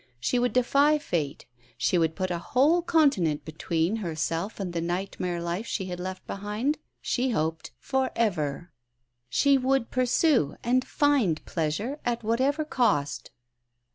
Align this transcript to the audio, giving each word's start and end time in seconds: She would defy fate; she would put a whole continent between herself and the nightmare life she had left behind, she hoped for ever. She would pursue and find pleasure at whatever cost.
She 0.19 0.39
would 0.39 0.51
defy 0.53 0.97
fate; 0.97 1.45
she 1.77 1.99
would 1.99 2.15
put 2.15 2.31
a 2.31 2.39
whole 2.39 2.81
continent 2.81 3.45
between 3.45 3.97
herself 3.97 4.59
and 4.59 4.73
the 4.73 4.81
nightmare 4.81 5.39
life 5.39 5.67
she 5.67 5.85
had 5.85 5.99
left 5.99 6.25
behind, 6.25 6.79
she 7.01 7.29
hoped 7.29 7.69
for 7.77 8.09
ever. 8.15 8.71
She 9.29 9.59
would 9.59 9.91
pursue 9.91 10.55
and 10.63 10.83
find 10.83 11.45
pleasure 11.45 11.99
at 12.03 12.23
whatever 12.23 12.65
cost. 12.65 13.29